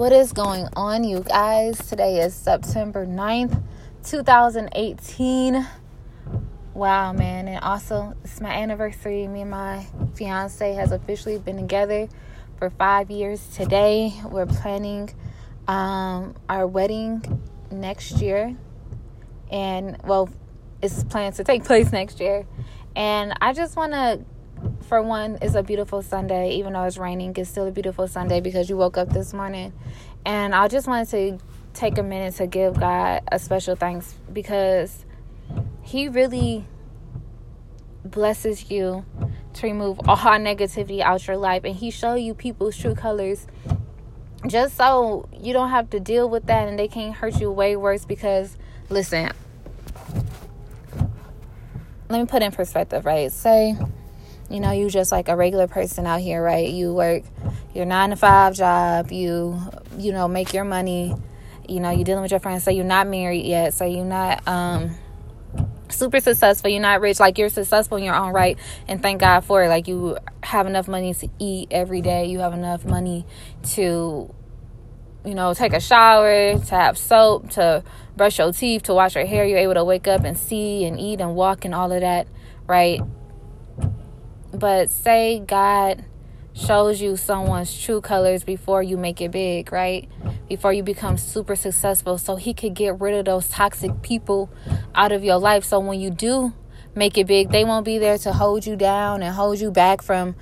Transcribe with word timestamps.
What 0.00 0.12
is 0.14 0.32
going 0.32 0.66
on, 0.76 1.04
you 1.04 1.20
guys? 1.20 1.76
Today 1.76 2.20
is 2.22 2.32
September 2.32 3.04
9th, 3.04 3.62
2018. 4.02 5.68
Wow, 6.72 7.12
man. 7.12 7.46
And 7.46 7.62
also, 7.62 8.14
it's 8.24 8.40
my 8.40 8.48
anniversary. 8.48 9.28
Me 9.28 9.42
and 9.42 9.50
my 9.50 9.84
fiance 10.14 10.72
has 10.72 10.92
officially 10.92 11.36
been 11.36 11.58
together 11.58 12.08
for 12.58 12.70
five 12.70 13.10
years 13.10 13.46
today. 13.48 14.14
We're 14.24 14.46
planning 14.46 15.10
um, 15.68 16.34
our 16.48 16.66
wedding 16.66 17.22
next 17.70 18.22
year. 18.22 18.56
And, 19.50 19.98
well, 20.04 20.30
it's 20.80 21.04
planned 21.04 21.34
to 21.34 21.44
take 21.44 21.64
place 21.66 21.92
next 21.92 22.20
year. 22.20 22.46
And 22.96 23.34
I 23.42 23.52
just 23.52 23.76
want 23.76 23.92
to 23.92 24.24
for 24.90 25.00
one, 25.00 25.38
it's 25.40 25.54
a 25.54 25.62
beautiful 25.62 26.02
Sunday. 26.02 26.56
Even 26.56 26.72
though 26.72 26.82
it's 26.82 26.98
raining, 26.98 27.32
it's 27.36 27.48
still 27.48 27.68
a 27.68 27.70
beautiful 27.70 28.08
Sunday 28.08 28.40
because 28.40 28.68
you 28.68 28.76
woke 28.76 28.98
up 28.98 29.08
this 29.10 29.32
morning. 29.32 29.72
And 30.26 30.52
I 30.52 30.66
just 30.66 30.88
wanted 30.88 31.08
to 31.10 31.38
take 31.74 31.96
a 31.96 32.02
minute 32.02 32.34
to 32.34 32.48
give 32.48 32.80
God 32.80 33.22
a 33.30 33.38
special 33.38 33.76
thanks 33.76 34.16
because 34.32 35.06
He 35.82 36.08
really 36.08 36.66
blesses 38.04 38.68
you 38.68 39.04
to 39.54 39.66
remove 39.68 40.00
all 40.08 40.16
negativity 40.16 41.00
out 41.02 41.24
your 41.24 41.36
life 41.36 41.62
and 41.62 41.76
He 41.76 41.92
show 41.92 42.14
you 42.14 42.34
people's 42.34 42.76
true 42.76 42.96
colors 42.96 43.46
just 44.48 44.76
so 44.76 45.28
you 45.38 45.52
don't 45.52 45.70
have 45.70 45.88
to 45.90 46.00
deal 46.00 46.28
with 46.28 46.46
that 46.46 46.66
and 46.66 46.76
they 46.76 46.88
can't 46.88 47.14
hurt 47.14 47.38
you 47.40 47.52
way 47.52 47.76
worse 47.76 48.04
because 48.06 48.56
listen 48.88 49.30
let 52.08 52.18
me 52.18 52.24
put 52.24 52.42
in 52.42 52.50
perspective 52.50 53.04
right 53.04 53.30
say 53.30 53.76
you 54.50 54.60
know, 54.60 54.72
you 54.72 54.90
just 54.90 55.12
like 55.12 55.28
a 55.28 55.36
regular 55.36 55.68
person 55.68 56.06
out 56.06 56.20
here, 56.20 56.42
right? 56.42 56.68
You 56.68 56.92
work 56.92 57.22
your 57.72 57.86
nine 57.86 58.10
to 58.10 58.16
five 58.16 58.54
job, 58.54 59.12
you, 59.12 59.58
you 59.96 60.12
know, 60.12 60.26
make 60.26 60.52
your 60.52 60.64
money, 60.64 61.14
you 61.68 61.78
know, 61.78 61.90
you're 61.90 62.04
dealing 62.04 62.22
with 62.22 62.32
your 62.32 62.40
friends. 62.40 62.64
So 62.64 62.70
you're 62.72 62.84
not 62.84 63.06
married 63.06 63.46
yet. 63.46 63.74
So 63.74 63.84
you're 63.84 64.04
not, 64.04 64.46
um, 64.48 64.96
super 65.88 66.20
successful. 66.20 66.70
You're 66.70 66.80
not 66.80 67.00
rich. 67.00 67.20
Like 67.20 67.38
you're 67.38 67.48
successful 67.48 67.96
in 67.96 68.04
your 68.04 68.14
own 68.14 68.32
right. 68.32 68.58
And 68.88 69.00
thank 69.00 69.20
God 69.20 69.40
for 69.40 69.62
it. 69.64 69.68
Like 69.68 69.88
you 69.88 70.18
have 70.42 70.66
enough 70.66 70.88
money 70.88 71.14
to 71.14 71.28
eat 71.38 71.68
every 71.70 72.00
day. 72.00 72.26
You 72.26 72.40
have 72.40 72.52
enough 72.52 72.84
money 72.84 73.26
to, 73.74 74.32
you 75.24 75.34
know, 75.34 75.54
take 75.54 75.72
a 75.72 75.80
shower, 75.80 76.58
to 76.58 76.74
have 76.74 76.98
soap, 76.98 77.50
to 77.50 77.84
brush 78.16 78.38
your 78.38 78.52
teeth, 78.52 78.84
to 78.84 78.94
wash 78.94 79.14
your 79.14 79.26
hair. 79.26 79.44
You're 79.44 79.58
able 79.58 79.74
to 79.74 79.84
wake 79.84 80.08
up 80.08 80.24
and 80.24 80.36
see 80.36 80.84
and 80.84 80.98
eat 80.98 81.20
and 81.20 81.34
walk 81.34 81.64
and 81.64 81.74
all 81.74 81.92
of 81.92 82.00
that, 82.00 82.26
right? 82.66 83.00
But 84.52 84.90
say 84.90 85.40
God 85.40 86.04
shows 86.52 87.00
you 87.00 87.16
someone's 87.16 87.80
true 87.80 88.00
colors 88.00 88.44
before 88.44 88.82
you 88.82 88.96
make 88.96 89.20
it 89.20 89.30
big, 89.30 89.72
right? 89.72 90.08
Before 90.48 90.72
you 90.72 90.82
become 90.82 91.16
super 91.16 91.56
successful, 91.56 92.18
so 92.18 92.36
He 92.36 92.54
could 92.54 92.74
get 92.74 93.00
rid 93.00 93.14
of 93.14 93.24
those 93.24 93.48
toxic 93.48 94.02
people 94.02 94.50
out 94.94 95.12
of 95.12 95.22
your 95.24 95.38
life. 95.38 95.64
So 95.64 95.78
when 95.80 96.00
you 96.00 96.10
do 96.10 96.52
make 96.94 97.16
it 97.16 97.26
big, 97.26 97.50
they 97.50 97.64
won't 97.64 97.84
be 97.84 97.98
there 97.98 98.18
to 98.18 98.32
hold 98.32 98.66
you 98.66 98.76
down 98.76 99.22
and 99.22 99.34
hold 99.34 99.60
you 99.60 99.70
back 99.70 100.02
from 100.02 100.34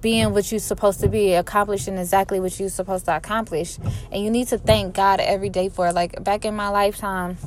being 0.00 0.32
what 0.32 0.50
you're 0.52 0.60
supposed 0.60 1.00
to 1.00 1.08
be, 1.08 1.32
accomplishing 1.34 1.96
exactly 1.96 2.40
what 2.40 2.58
you're 2.60 2.68
supposed 2.68 3.06
to 3.06 3.16
accomplish. 3.16 3.78
And 4.12 4.22
you 4.22 4.30
need 4.30 4.48
to 4.48 4.58
thank 4.58 4.94
God 4.94 5.18
every 5.20 5.48
day 5.48 5.68
for 5.68 5.88
it. 5.88 5.94
Like 5.94 6.22
back 6.22 6.44
in 6.44 6.54
my 6.54 6.68
lifetime, 6.68 7.38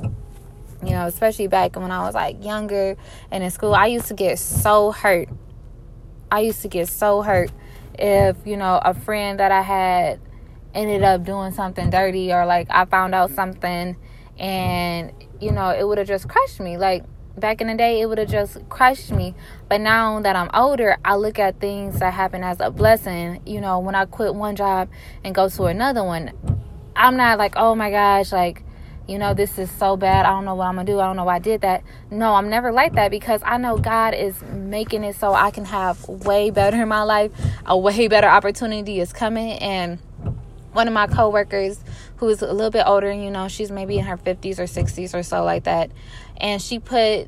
you 0.84 0.92
know, 0.92 1.06
especially 1.06 1.48
back 1.48 1.76
when 1.76 1.92
I 1.92 2.04
was 2.04 2.16
like 2.16 2.44
younger 2.44 2.98
and 3.30 3.44
in 3.44 3.52
school, 3.52 3.74
I 3.74 3.86
used 3.86 4.08
to 4.08 4.16
get 4.16 4.40
so 4.40 4.92
hurt 4.92 5.30
I 6.32 6.40
used 6.40 6.62
to 6.62 6.70
get 6.70 6.88
so 6.88 7.22
hurt 7.22 7.52
if, 8.00 8.38
you 8.46 8.56
know, 8.56 8.80
a 8.84 8.94
friend 8.94 9.40
that 9.40 9.52
I 9.52 9.62
had 9.62 10.20
ended 10.74 11.04
up 11.04 11.26
doing 11.26 11.52
something 11.52 11.90
dirty 11.90 12.32
or 12.32 12.46
like 12.46 12.68
I 12.70 12.86
found 12.86 13.14
out 13.14 13.32
something 13.32 13.98
and, 14.40 15.12
you 15.42 15.52
know, 15.52 15.70
it 15.70 15.86
would 15.86 15.98
have 15.98 16.08
just 16.08 16.30
crushed 16.30 16.62
me. 16.62 16.78
Like 16.78 17.04
back 17.38 17.60
in 17.60 17.68
the 17.68 17.76
day, 17.76 18.00
it 18.00 18.08
would 18.08 18.18
have 18.18 18.30
just 18.30 18.58
crushed 18.70 19.12
me. 19.12 19.36
But 19.68 19.82
now 19.82 20.22
that 20.22 20.36
I'm 20.36 20.50
older, 20.54 20.98
I 21.04 21.16
look 21.16 21.38
at 21.38 21.60
things 21.60 22.00
that 22.00 22.14
happen 22.14 22.44
as 22.44 22.62
a 22.62 22.72
blessing. 22.72 23.42
You 23.46 23.60
know, 23.60 23.80
when 23.80 23.94
I 23.94 24.06
quit 24.06 24.34
one 24.34 24.56
job 24.56 24.90
and 25.24 25.36
go 25.36 25.50
to 25.50 25.66
another 25.66 26.04
one, 26.04 26.32
I'm 26.96 27.18
not 27.18 27.38
like, 27.38 27.56
oh 27.58 27.76
my 27.76 27.92
gosh, 27.92 28.32
like, 28.32 28.64
you 29.08 29.18
know, 29.18 29.34
this 29.34 29.58
is 29.58 29.70
so 29.72 29.98
bad. 29.98 30.26
I 30.26 30.30
don't 30.30 30.46
know 30.46 30.56
what 30.56 30.68
I'm 30.68 30.76
going 30.76 30.86
to 30.86 30.92
do. 30.92 31.00
I 31.00 31.08
don't 31.08 31.16
know 31.16 31.26
why 31.26 31.36
I 31.36 31.40
did 31.40 31.62
that. 31.62 31.84
No, 32.10 32.36
I'm 32.36 32.50
never 32.50 32.72
like 32.72 32.94
that 32.94 33.12
because 33.12 33.42
I 33.44 33.58
know 33.58 33.78
God 33.78 34.14
is 34.14 34.42
making 34.44 35.04
it 35.04 35.16
so 35.16 35.34
I 35.34 35.52
can 35.52 35.66
have 35.66 36.08
way 36.08 36.50
better 36.50 36.82
in 36.82 36.88
my 36.88 37.04
life. 37.04 37.32
A 37.66 37.78
way 37.78 38.08
better 38.08 38.28
opportunity 38.28 39.00
is 39.00 39.12
coming. 39.12 39.54
And 39.60 40.00
one 40.74 40.88
of 40.88 40.94
my 40.94 41.08
coworkers 41.08 41.80
who 42.18 42.30
is 42.30 42.42
a 42.42 42.54
little 42.54 42.72
bit 42.72 42.84
older, 42.86 43.12
you 43.12 43.32
know, 43.32 43.48
she's 43.48 43.72
maybe 43.72 43.98
in 43.98 44.06
her 44.06 44.18
50s 44.18 44.60
or 44.60 44.64
60s 44.64 45.14
or 45.14 45.24
so 45.24 45.44
like 45.44 45.64
that. 45.64 45.92
And 46.38 46.62
she 46.62 46.80
put 46.80 47.28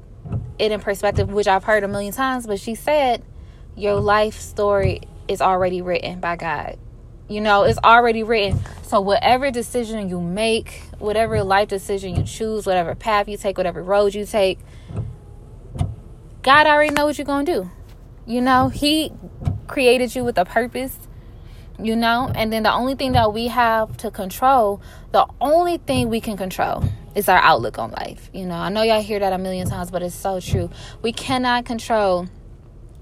it 0.59 0.71
in 0.71 0.79
perspective, 0.79 1.31
which 1.31 1.47
I've 1.47 1.63
heard 1.63 1.83
a 1.83 1.87
million 1.87 2.13
times, 2.13 2.47
but 2.47 2.59
she 2.59 2.75
said, 2.75 3.23
Your 3.75 3.95
life 3.95 4.39
story 4.39 5.01
is 5.27 5.41
already 5.41 5.81
written 5.81 6.19
by 6.19 6.35
God. 6.35 6.77
You 7.27 7.41
know, 7.41 7.63
it's 7.63 7.79
already 7.83 8.23
written. 8.23 8.59
So, 8.83 8.99
whatever 9.01 9.49
decision 9.49 10.09
you 10.09 10.19
make, 10.21 10.81
whatever 10.99 11.43
life 11.43 11.69
decision 11.69 12.15
you 12.15 12.23
choose, 12.23 12.65
whatever 12.65 12.95
path 12.95 13.27
you 13.27 13.37
take, 13.37 13.57
whatever 13.57 13.81
road 13.81 14.13
you 14.13 14.25
take, 14.25 14.59
God 16.41 16.67
already 16.67 16.93
know 16.93 17.05
what 17.05 17.17
you're 17.17 17.25
going 17.25 17.45
to 17.45 17.53
do. 17.53 17.71
You 18.25 18.41
know, 18.41 18.67
He 18.67 19.11
created 19.67 20.13
you 20.15 20.23
with 20.23 20.37
a 20.37 20.45
purpose, 20.45 20.97
you 21.79 21.95
know, 21.95 22.31
and 22.35 22.51
then 22.51 22.63
the 22.63 22.73
only 22.73 22.95
thing 22.95 23.13
that 23.13 23.33
we 23.33 23.47
have 23.47 23.95
to 23.97 24.11
control, 24.11 24.81
the 25.11 25.25
only 25.39 25.77
thing 25.77 26.09
we 26.09 26.21
can 26.21 26.37
control 26.37 26.83
is 27.15 27.29
our 27.29 27.39
outlook 27.39 27.79
on 27.79 27.91
life. 27.91 28.29
You 28.33 28.45
know, 28.45 28.55
I 28.55 28.69
know 28.69 28.81
y'all 28.81 29.01
hear 29.01 29.19
that 29.19 29.33
a 29.33 29.37
million 29.37 29.67
times, 29.67 29.91
but 29.91 30.03
it's 30.03 30.15
so 30.15 30.39
true. 30.39 30.69
We 31.01 31.13
cannot 31.13 31.65
control 31.65 32.27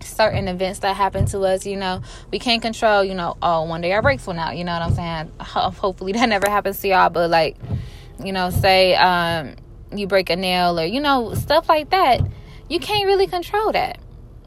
certain 0.04 0.48
events 0.48 0.80
that 0.80 0.96
happen 0.96 1.26
to 1.26 1.40
us 1.42 1.66
you 1.66 1.78
know 1.78 2.02
we 2.32 2.40
can't 2.40 2.62
control 2.62 3.04
you 3.04 3.14
know 3.14 3.38
oh 3.42 3.64
one 3.64 3.82
day 3.82 3.92
our 3.92 4.02
brakes 4.02 4.26
went 4.28 4.40
out 4.40 4.58
you 4.58 4.64
know 4.64 4.74
what 4.74 4.82
i'm 4.82 4.94
saying? 4.94 5.32
Hopefully 5.40 6.12
that 6.14 6.30
never 6.30 6.50
happens 6.50 6.80
to 6.80 6.88
y'all 6.88 7.10
but 7.10 7.30
like 7.30 7.58
you 8.24 8.32
know 8.32 8.50
say 8.50 8.96
um 8.96 9.56
you 9.94 10.08
break 10.08 10.30
a 10.30 10.36
nail 10.36 10.80
or 10.80 10.86
you 10.86 11.00
know 11.00 11.34
stuff 11.34 11.68
like 11.68 11.90
that 11.90 12.22
you 12.70 12.80
can't 12.80 13.06
really 13.06 13.28
control 13.28 13.74
that. 13.74 14.00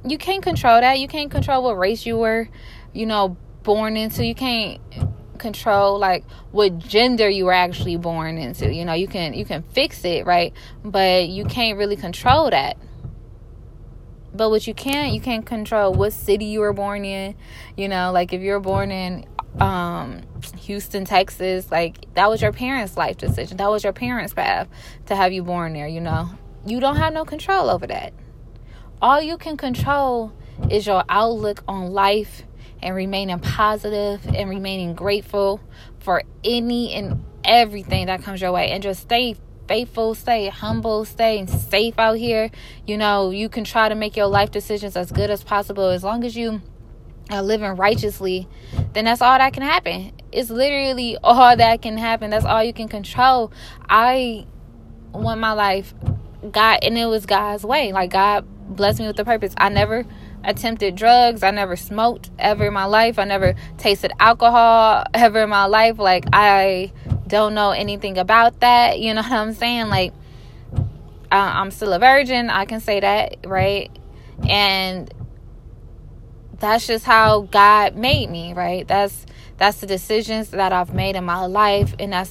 You 0.03 0.17
can't 0.17 0.43
control 0.43 0.81
that. 0.81 0.99
You 0.99 1.09
can't 1.09 1.31
control 1.31 1.63
what 1.63 1.77
race 1.77 2.07
you 2.07 2.17
were 2.17 2.49
you 2.95 3.05
know 3.05 3.37
born 3.63 3.97
into. 3.97 4.25
You 4.25 4.35
can't 4.35 4.81
control 5.37 5.99
like 5.99 6.25
what 6.51 6.79
gender 6.79 7.29
you 7.29 7.45
were 7.45 7.53
actually 7.53 7.97
born 7.97 8.39
into. 8.39 8.73
You 8.73 8.87
know 8.87 8.95
you 8.95 9.09
can 9.09 9.35
you 9.35 9.45
can 9.45 9.63
fix 9.63 10.05
it 10.05 10.25
right? 10.25 10.55
But 10.83 11.29
you 11.29 11.45
can't 11.45 11.77
really 11.77 11.97
control 11.97 12.49
that 12.49 12.79
but 14.35 14.51
what 14.51 14.67
you 14.67 14.75
can't, 14.75 15.13
you 15.13 15.21
can't 15.21 15.47
control 15.47 15.93
what 15.93 16.13
city 16.13 16.47
you 16.47 16.61
were 16.61 16.73
born 16.73 17.05
in. 17.05 17.35
You 17.77 17.89
know, 17.89 18.13
like 18.13 18.33
if 18.33 18.43
you're 18.43 18.61
born 18.61 18.91
in 18.91 19.27
um, 19.61 20.23
Houston, 20.59 21.05
Texas, 21.05 21.71
like 21.71 22.13
that 22.15 22.29
was 22.29 22.43
your 22.43 22.53
parents' 22.53 22.97
life 22.97 23.17
decision. 23.17 23.57
That 23.59 23.71
was 23.71 23.85
your 23.85 23.93
parents' 23.93 24.35
path 24.35 24.69
to 25.07 25.17
have 25.17 25.33
you 25.33 25.43
born 25.43 25.73
there, 25.73 25.87
you 25.87 26.01
know. 26.01 26.31
You 26.67 26.81
don't 26.81 26.97
have 26.97 27.13
no 27.13 27.25
control 27.25 27.71
over 27.71 27.87
that. 27.87 28.13
All 29.01 29.21
you 29.21 29.37
can 29.37 29.57
control 29.57 30.33
is 30.71 30.87
your 30.87 31.05
outlook 31.09 31.63
on 31.69 31.93
life 31.93 32.45
and 32.83 32.95
remaining 32.95 33.39
positive 33.39 34.27
and 34.27 34.49
remaining 34.49 34.95
grateful 34.95 35.61
for 35.99 36.23
any 36.43 36.93
and 36.93 37.25
everything 37.45 38.07
that 38.07 38.23
comes 38.23 38.41
your 38.41 38.53
way 38.53 38.71
and 38.71 38.83
just 38.83 39.03
stay 39.03 39.37
faithful, 39.67 40.15
stay 40.15 40.49
humble, 40.49 41.05
stay 41.05 41.45
safe 41.47 41.99
out 41.99 42.19
here. 42.19 42.51
You 42.87 42.97
know, 42.97 43.31
you 43.31 43.49
can 43.49 43.65
try 43.65 43.89
to 43.89 43.95
make 43.95 44.17
your 44.17 44.27
life 44.27 44.51
decisions 44.51 44.97
as 44.97 45.11
good 45.13 45.31
as 45.31 45.43
possible 45.43 45.89
as 45.89 46.05
long 46.05 46.25
as 46.25 46.37
you 46.37 46.63
are 47.31 47.43
living 47.43 47.77
righteously, 47.77 48.49
then 48.93 49.07
that's 49.07 49.23
all 49.23 49.39
that 49.39 49.53
can 49.53 49.63
happen. 49.63 50.13
It's 50.31 50.51
literally 50.51 51.17
all 51.25 51.57
that 51.57 51.83
can 51.83 51.97
happen. 51.97 52.31
That's 52.31 52.45
all 52.45 52.63
you 52.63 52.73
can 52.73 52.89
control. 52.89 53.53
I 53.89 54.47
want 55.13 55.41
my 55.41 55.53
life 55.53 55.95
God 56.51 56.81
and 56.83 56.99
it 56.99 57.07
was 57.07 57.27
God's 57.27 57.65
way. 57.65 57.93
Like 57.93 58.11
God 58.11 58.45
blessed 58.77 59.01
me 59.01 59.07
with 59.07 59.17
the 59.17 59.25
purpose. 59.25 59.55
I 59.57 59.69
never 59.69 60.05
attempted 60.43 60.95
drugs. 60.95 61.43
I 61.43 61.51
never 61.51 61.77
smoked 61.77 62.31
ever 62.39 62.67
in 62.67 62.75
my 62.75 62.85
life. 62.85 63.19
I 63.19 63.25
never 63.25 63.55
tasted 63.79 64.13
alcohol 64.21 65.05
ever 65.15 65.45
in 65.45 65.49
my 65.49 65.65
life. 65.65 65.99
Like 65.99 66.25
I 66.33 66.93
don't 67.35 67.55
know 67.55 67.73
anything 67.73 68.17
about 68.17 68.61
that. 68.61 69.01
You 69.01 69.13
know 69.13 69.23
what 69.29 69.33
I'm 69.33 69.53
saying? 69.53 69.89
Like, 69.89 70.15
I'm 71.31 71.71
still 71.71 71.93
a 71.93 71.99
virgin. 71.99 72.49
I 72.49 72.65
can 72.65 72.81
say 72.81 73.01
that, 73.01 73.39
right? 73.45 73.91
And 74.49 75.13
that's 76.61 76.87
just 76.87 77.05
how 77.05 77.43
God 77.43 77.97
made 77.97 78.31
me, 78.31 78.55
right? 78.55 78.87
That's 78.87 79.27
that's 79.57 79.81
the 79.81 79.87
decisions 79.87 80.51
that 80.51 80.73
I've 80.73 80.95
made 80.95 81.17
in 81.17 81.25
my 81.25 81.47
life, 81.47 81.95
and 81.99 82.13
that's 82.13 82.23